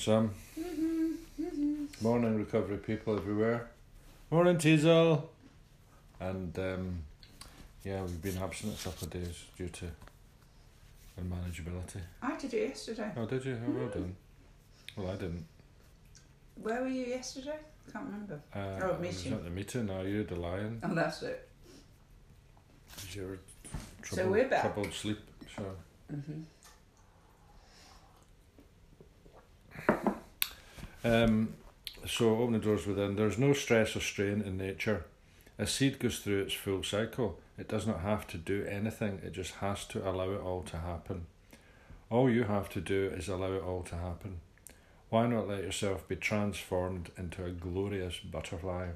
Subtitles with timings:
[0.00, 0.30] Sam.
[2.00, 3.68] Morning, recovery people everywhere.
[4.30, 5.24] Morning, Teasel.
[6.18, 7.02] And um,
[7.84, 9.86] yeah, we've been absent a couple of days due to
[11.20, 12.00] unmanageability.
[12.22, 13.10] I did it yesterday.
[13.14, 13.58] Oh, did you?
[13.66, 14.16] Oh, well done.
[14.96, 15.44] Well, I didn't.
[16.62, 17.58] Where were you yesterday?
[17.92, 18.40] Can't remember.
[18.54, 19.32] Uh, Oh, I was meeting.
[19.34, 19.86] at the meeting.
[19.86, 20.80] Now you the lion.
[20.82, 21.46] Oh, that's it.
[23.02, 23.38] Did you ever
[24.16, 24.62] So we're back.
[24.62, 25.18] troubled sleep?
[25.56, 25.62] So
[26.10, 26.40] hmm
[31.04, 31.54] Um,
[32.06, 33.16] so open the doors within.
[33.16, 35.04] There's no stress or strain in nature.
[35.58, 37.38] A seed goes through its full cycle.
[37.58, 39.20] It does not have to do anything.
[39.22, 41.26] It just has to allow it all to happen.
[42.08, 44.40] All you have to do is allow it all to happen.
[45.10, 48.90] Why not let yourself be transformed into a glorious butterfly?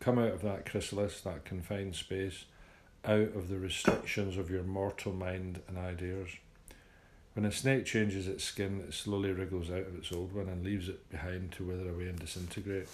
[0.00, 2.46] Come out of that chrysalis, that confined space,
[3.04, 6.30] out of the restrictions of your mortal mind and ideas.
[7.34, 10.64] When a snake changes its skin, it slowly wriggles out of its old one and
[10.64, 12.88] leaves it behind to wither away and disintegrate.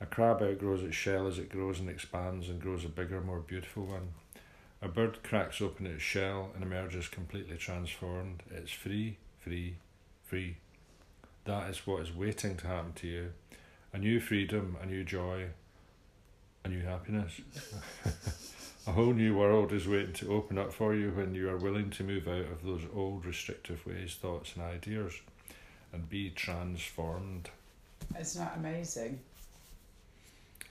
[0.00, 3.40] A crab outgrows its shell as it grows and expands and grows a bigger, more
[3.40, 4.08] beautiful one.
[4.80, 8.42] A bird cracks open its shell and emerges completely transformed.
[8.50, 9.76] It's free, free,
[10.24, 10.56] free.
[11.44, 13.32] That is what is waiting to happen to you.
[13.92, 15.48] A new freedom, a new joy,
[16.64, 17.40] a new happiness.
[18.86, 21.90] A whole new world is waiting to open up for you when you are willing
[21.90, 25.14] to move out of those old restrictive ways, thoughts, and ideas
[25.92, 27.50] and be transformed.
[28.16, 29.20] It's not amazing.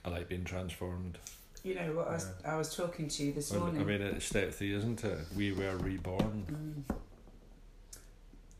[0.04, 1.18] I like being transformed.
[1.62, 2.08] You know what?
[2.08, 3.80] I was, I was talking to you this Well, morning.
[3.80, 5.18] I mean, it's step three, isn't it?
[5.34, 6.84] We were reborn.
[6.90, 6.96] Mm.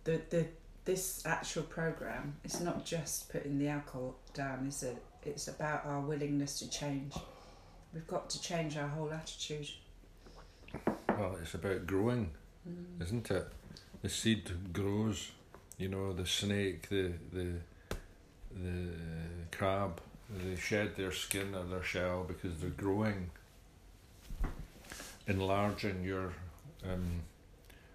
[0.05, 0.47] The the
[0.85, 4.97] this actual program is not just putting the alcohol down, is it?
[5.25, 7.13] It's about our willingness to change.
[7.93, 9.69] We've got to change our whole attitude.
[11.09, 12.31] Well, it's about growing,
[12.69, 13.03] Mm.
[13.03, 13.47] isn't it?
[14.03, 15.33] The seed grows.
[15.79, 17.55] You know, the snake, the the
[18.55, 18.89] the
[19.51, 20.01] crab,
[20.31, 23.31] they shed their skin or their shell because they're growing,
[25.27, 26.33] enlarging your
[26.85, 27.23] um,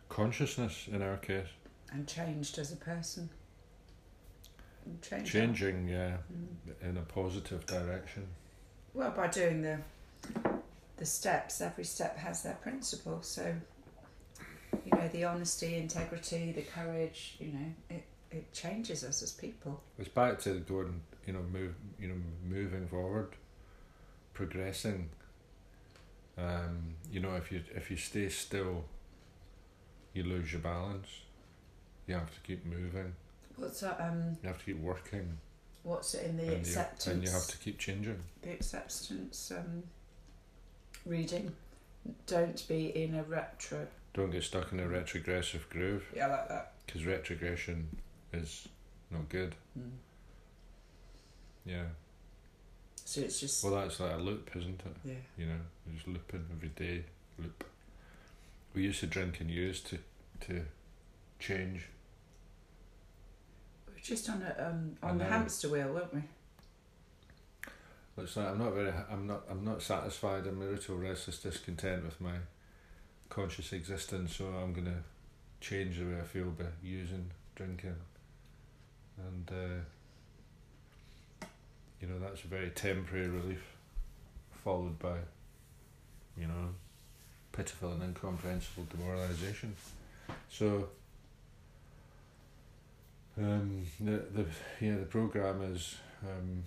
[0.10, 0.88] consciousness.
[0.92, 1.48] In our case,
[1.92, 3.30] And changed as a person.
[5.26, 6.90] Changing, yeah, Mm.
[6.90, 8.28] in a positive direction.
[8.98, 9.78] Well, by doing the
[10.98, 13.20] the steps, every step has their principle.
[13.22, 13.54] So,
[14.84, 17.36] you know, the honesty, integrity, the courage.
[17.40, 19.84] You know, it it changes us as people.
[20.00, 22.16] It's back to going, you know, move, you know,
[22.50, 23.36] moving forward,
[24.34, 25.10] progressing.
[26.36, 28.86] Um, you know, if you if you stay still,
[30.14, 31.10] you lose your balance.
[32.08, 33.14] You have to keep moving.
[33.58, 34.02] What's that?
[34.02, 35.38] Um, You have to keep working,
[35.88, 37.08] what's it in the and you, acceptance?
[37.08, 38.20] and you have to keep changing.
[38.42, 39.84] the acceptance um,
[41.06, 41.54] reading.
[42.26, 43.88] Don't be in a retro.
[44.14, 46.72] Don't get stuck in a retrogressive groove Yeah, I like that.
[46.86, 47.88] because retrogression
[48.34, 48.68] is
[49.12, 49.56] not good.
[49.78, 49.92] Mm.
[51.66, 51.84] Yeah.
[53.06, 54.96] So it's just Well, that's like a loop, isn't it?
[55.06, 55.14] yeah.
[55.38, 57.04] you know, you're just looping every day,
[57.40, 57.64] loop.
[58.74, 59.98] We used to drink and use to
[60.42, 60.66] to
[61.40, 61.86] change.
[63.98, 66.22] We're just on a um, on the hamster wheel, weren't we?
[68.20, 70.46] It's like I'm not very, I'm not, I'm not satisfied.
[70.46, 72.36] I'm a little restless, discontent with my
[73.30, 74.36] conscious existence.
[74.36, 75.04] So I'm gonna
[75.62, 77.96] change the way I feel by using, drinking,
[79.18, 81.46] and uh,
[82.00, 83.64] you know that's a very temporary relief,
[84.64, 85.18] followed by,
[86.38, 86.70] you know,
[87.52, 89.72] pitiful and incomprehensible demoralisation.
[90.52, 90.90] So.
[93.40, 94.46] Um, the the
[94.82, 96.64] yeah the program is um,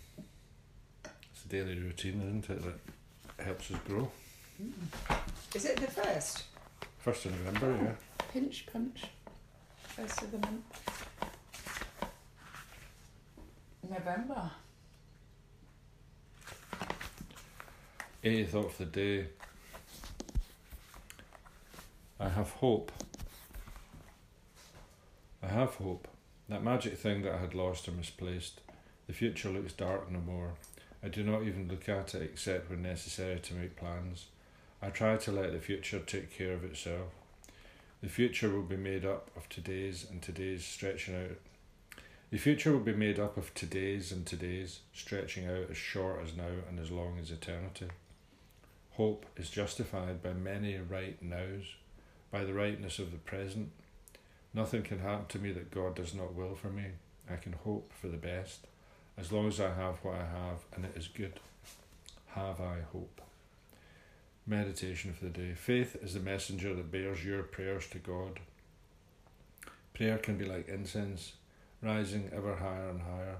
[1.04, 4.08] it's a daily routine, isn't it, that helps us grow.
[5.54, 6.44] Is it the first?
[6.98, 8.26] First of November, yeah.
[8.32, 9.06] Pinch punch.
[9.82, 10.62] First of the month.
[13.90, 14.50] November.
[18.22, 19.26] Eighth of the day.
[22.20, 22.92] I have hope.
[25.42, 26.06] I have hope.
[26.50, 28.60] That magic thing that I had lost or misplaced.
[29.06, 30.54] The future looks dark no more.
[31.00, 34.26] I do not even look at it except when necessary to make plans.
[34.82, 37.12] I try to let the future take care of itself.
[38.02, 41.36] The future will be made up of todays and todays stretching out.
[42.32, 46.36] The future will be made up of todays and todays stretching out as short as
[46.36, 47.86] now and as long as eternity.
[48.94, 51.76] Hope is justified by many right nows,
[52.32, 53.70] by the rightness of the present.
[54.52, 56.86] Nothing can happen to me that God does not will for me.
[57.30, 58.66] I can hope for the best,
[59.16, 61.38] as long as I have what I have and it is good.
[62.28, 63.20] Have I hope?
[64.46, 65.54] Meditation for the day.
[65.54, 68.40] Faith is the messenger that bears your prayers to God.
[69.94, 71.32] Prayer can be like incense,
[71.82, 73.36] rising ever higher and higher.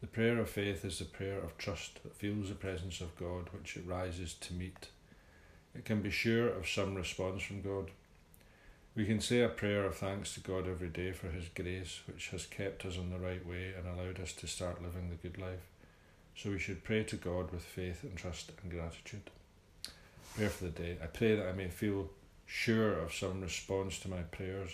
[0.00, 3.48] The prayer of faith is the prayer of trust that feels the presence of God
[3.52, 4.88] which it rises to meet.
[5.74, 7.90] It can be sure of some response from God.
[8.96, 12.30] We can say a prayer of thanks to God every day for His grace, which
[12.30, 15.40] has kept us on the right way and allowed us to start living the good
[15.40, 15.68] life.
[16.36, 19.30] So we should pray to God with faith and trust and gratitude.
[20.34, 20.96] Prayer for the day.
[21.02, 22.10] I pray that I may feel
[22.46, 24.70] sure of some response to my prayers.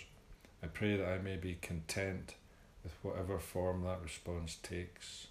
[0.63, 2.33] I pray that I may be content
[2.83, 5.27] with whatever form that response takes.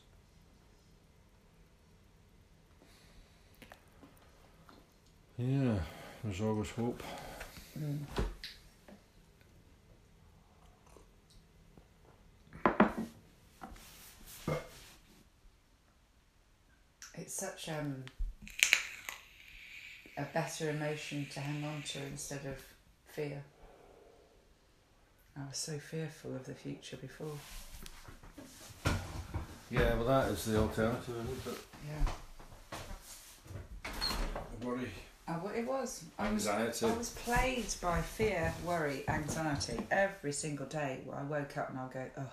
[5.39, 5.81] Yeah,
[6.23, 7.03] there's always hope.
[7.79, 7.99] Mm.
[17.19, 18.05] It's such um,
[20.17, 22.63] a better emotion to hang on to instead of
[23.07, 23.43] fear.
[25.37, 27.39] I was so fearful of the future before.
[29.71, 31.61] Yeah, well, that is the alternative, isn't it?
[31.89, 32.13] Yeah.
[34.63, 34.89] Worry,
[35.29, 36.05] Oh, well, it was.
[36.19, 36.87] I was anxiety.
[36.87, 41.01] I was plagued by fear, worry, anxiety every single day.
[41.05, 42.31] Where I woke up and I'll go, oh.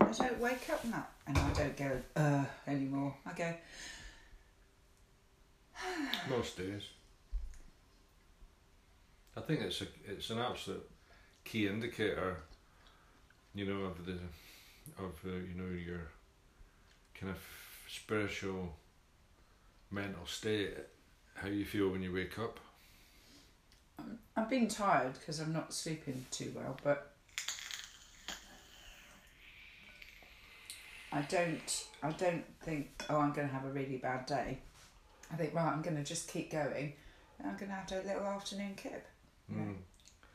[0.00, 3.14] And I don't wake up and that, and I don't go, uh, anymore.
[3.26, 3.54] I go,
[6.28, 6.82] Most days.
[9.36, 10.88] I think it's a it's an absolute
[11.44, 12.36] key indicator,
[13.54, 14.12] you know, of the
[14.98, 16.08] of uh, you know your
[17.18, 17.38] kind of
[17.88, 18.74] spiritual
[19.90, 20.74] mental state,
[21.34, 22.60] how you feel when you wake up.
[23.98, 27.12] I'm, I'm being tired because I'm not sleeping too well, but
[31.12, 31.86] I don't.
[32.02, 33.04] I don't think.
[33.10, 34.58] Oh, I'm going to have a really bad day.
[35.32, 35.66] I think right.
[35.72, 36.94] I'm going to just keep going.
[37.38, 39.06] And I'm going to have a little afternoon kip.
[39.52, 39.76] Mm.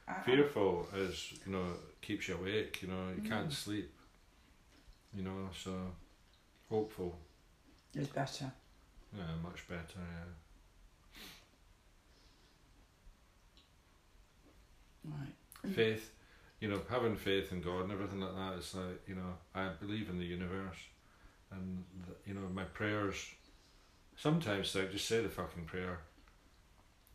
[0.07, 1.65] I- Fearful is you know
[2.01, 2.81] keeps you awake.
[2.81, 3.53] You know you can't Mm.
[3.53, 3.91] sleep.
[5.13, 5.71] You know so
[6.69, 7.17] hopeful.
[7.95, 8.51] It's better.
[9.15, 9.81] Yeah, much better.
[9.95, 11.21] Yeah.
[15.05, 15.73] Right.
[15.75, 16.11] faith,
[16.59, 18.53] you know, having faith in God and everything like that.
[18.57, 20.77] It's like you know, I believe in the universe,
[21.51, 23.31] and th- you know, my prayers.
[24.15, 25.99] Sometimes I just say the fucking prayer.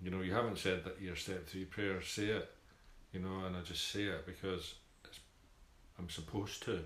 [0.01, 2.01] You know, you haven't said that your step three prayer.
[2.03, 2.51] Say it,
[3.13, 4.75] you know, and I just say it because
[5.99, 6.81] I'm supposed to,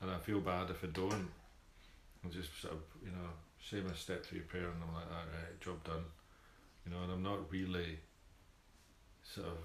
[0.00, 1.28] and I feel bad if I don't.
[2.24, 3.28] I just sort of, you know,
[3.62, 6.04] say my step three prayer, and I'm like, all right, job done.
[6.84, 7.98] You know, and I'm not really
[9.22, 9.58] sort of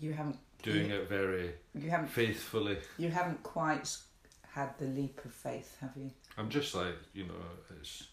[0.00, 0.38] You haven't.
[0.62, 2.08] doing you, it very You haven't.
[2.08, 2.78] faithfully.
[2.98, 3.96] You haven't quite
[4.52, 6.10] had the leap of faith, have you?
[6.36, 7.34] I'm just like you know,
[7.80, 8.08] it's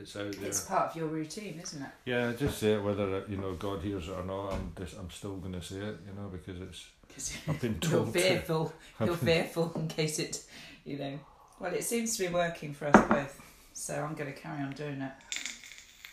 [0.00, 0.46] it's out there.
[0.48, 1.88] It's part of your routine, isn't it?
[2.06, 4.52] yeah, I just say it whether you know God hears it or not.
[4.54, 7.90] I'm just I'm still gonna say it, you know, because it's Because I've been you're
[7.90, 8.12] told.
[8.14, 8.18] to.
[8.20, 8.72] fearful.
[9.04, 10.42] You're fearful in case it,
[10.84, 11.18] you know.
[11.60, 13.40] Well, it seems to be working for us both,
[13.72, 15.12] so I'm going to carry on doing it.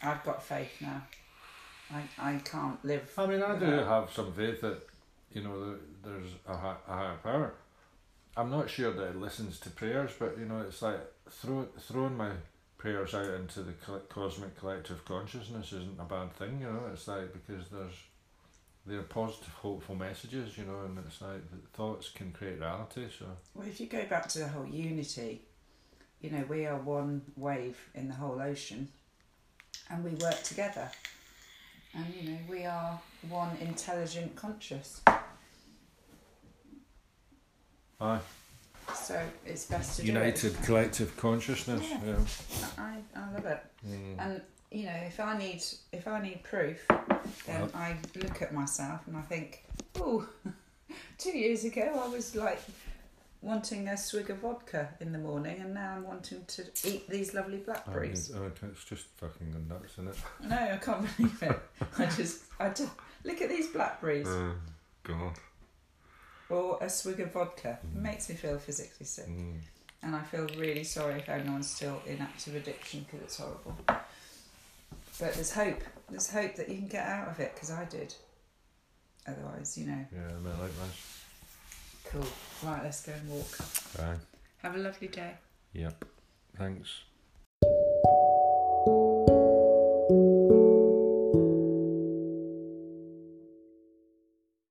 [0.03, 1.01] I've got faith now.
[1.94, 3.12] I I can't live.
[3.18, 4.81] I mean, I do have some faith that
[5.31, 7.53] you know there's a, a higher power.
[8.38, 11.00] I'm not sure that it listens to prayers, but you know, it's like
[11.30, 12.31] throw, throwing my
[12.77, 13.74] prayers out into the
[14.07, 16.59] cosmic collective consciousness isn't a bad thing.
[16.62, 17.96] You know, it's like because there's
[18.86, 20.58] they're positive, hopeful messages.
[20.58, 23.08] You know, and it's like the thoughts can create reality.
[23.17, 25.41] So Well, if you go back to the whole unity,
[26.22, 28.89] you know, we are one wave in the whole ocean
[29.89, 30.89] and we work together.
[31.96, 35.01] And, you know, we are one intelligent conscious.
[38.00, 38.19] aye,
[38.96, 40.63] So it's best to do united it.
[40.63, 41.84] collective consciousness.
[41.89, 42.00] Yeah.
[42.05, 42.67] Yeah.
[42.77, 43.60] I, I love it.
[43.88, 44.15] Mm.
[44.19, 44.41] And,
[44.72, 46.86] you know, if I need if I need proof,
[47.46, 49.63] then Well- I look at myself and I think,
[50.00, 50.27] oh,
[51.17, 52.62] two years ago I was like
[53.41, 57.34] wanting a swig of vodka in the morning and now I'm wanting to eat these
[57.34, 58.31] lovely I mean, blackberries.
[58.36, 60.17] oh, it's just fucking nuts, isn't it?
[60.48, 61.60] No, I can't believe it.
[61.98, 62.91] I just, I just
[63.24, 64.53] look at these blackberries Oh,
[65.03, 65.34] God.
[66.50, 67.79] or a swig of vodka.
[67.96, 68.01] Mm.
[68.01, 69.60] makes me feel physically sick, Mm.
[70.03, 73.75] and I feel really sorry if anyone's still in active addiction because it's horrible.
[73.88, 75.81] But there's hope.
[76.10, 78.13] There's hope that you can get out of it because I did.
[79.27, 81.15] Otherwise, you know, Yeah, I mean, likewise.
[82.12, 82.25] Cool.
[82.63, 83.58] Right, let's go and walk.
[83.98, 84.16] Bye.
[84.63, 85.34] Have a lovely day.
[85.74, 86.06] Yep.
[86.58, 87.04] Thanks.